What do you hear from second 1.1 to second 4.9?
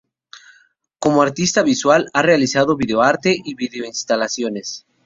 artista visual ha realizado videoarte y video instalaciones.